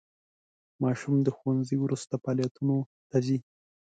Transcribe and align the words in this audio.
ماشوم 0.83 1.15
د 1.23 1.27
ښوونځي 1.37 1.75
وروسته 1.79 2.13
فعالیتونو 2.23 2.75
ته 3.09 3.17
ځي. 3.25 3.37